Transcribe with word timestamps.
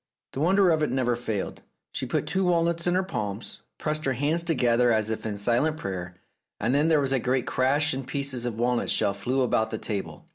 The 0.33 0.39
wonder 0.39 0.71
of 0.71 0.81
it 0.81 0.89
never 0.89 1.15
failed: 1.15 1.61
she 1.91 2.07
put 2.07 2.25
two 2.25 2.45
walnuts 2.45 2.87
in 2.87 2.95
her 2.95 3.03
palms, 3.03 3.61
pressed 3.77 4.05
her 4.05 4.13
hands 4.13 4.41
together 4.41 4.91
as 4.91 5.11
if 5.11 5.27
in 5.27 5.37
silent 5.37 5.77
prayer, 5.77 6.15
and 6.59 6.73
then 6.73 6.87
there 6.87 6.99
was 6.99 7.13
a 7.13 7.19
great 7.19 7.45
crash 7.45 7.93
and 7.93 8.07
pieces 8.07 8.47
of 8.47 8.57
walnut 8.57 8.89
shell 8.89 9.13
flew 9.13 9.43
about 9.43 9.69
the 9.69 9.77
table. 9.77 10.27